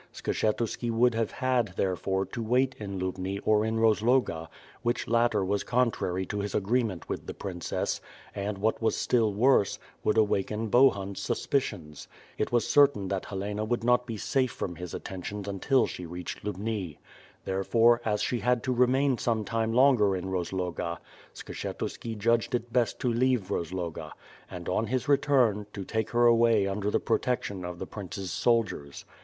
Skshetuski 0.11 0.89
would 0.89 1.13
have 1.13 1.29
had, 1.29 1.75
therefore, 1.77 2.25
to 2.25 2.41
wait 2.41 2.73
in 2.79 2.97
Lubni 2.97 3.39
or 3.45 3.63
in 3.63 3.77
Rozloga, 3.77 4.47
which 4.81 5.07
latter 5.07 5.45
was 5.45 5.63
contrary 5.63 6.25
to 6.25 6.39
his 6.39 6.55
agreement 6.55 7.07
with 7.07 7.27
the 7.27 7.35
princess— 7.35 8.01
and 8.49 8.57
what 8.57 8.81
was 8.81 8.97
still 8.97 9.31
worse, 9.31 9.77
would 10.03 10.17
awaken 10.17 10.69
Bohun's 10.69 11.19
suspicions. 11.19 12.07
It 12.39 12.51
was 12.51 12.65
certa'n 12.65 13.09
that 13.09 13.25
Helena 13.25 13.63
would 13.63 13.83
not 13.83 14.07
be 14.07 14.17
safe 14.17 14.51
from 14.51 14.75
his 14.77 14.95
attentions 14.95 15.47
until 15.47 15.85
she 15.85 16.07
reached 16.07 16.43
Lubni. 16.43 16.97
Therefore, 17.45 18.01
as 18.03 18.23
she 18.23 18.39
had 18.39 18.63
to 18.63 18.73
remain 18.73 19.19
ome 19.27 19.45
time 19.45 19.71
longer 19.71 20.15
in 20.15 20.31
Kozloga, 20.31 20.97
Skshetuski 21.35 22.17
judged 22.17 22.55
it 22.55 22.73
best 22.73 22.97
to 23.01 23.13
leave 23.13 23.51
Rozloga, 23.51 24.13
and 24.49 24.67
on 24.67 24.87
his 24.87 25.07
return, 25.07 25.67
to 25.73 25.83
take 25.85 26.09
her 26.09 26.25
away 26.25 26.65
under 26.67 26.89
the 26.89 26.99
protection 26.99 27.63
of 27.63 27.77
the 27.77 27.85
prince's 27.85 28.31
soldiers. 28.31 29.05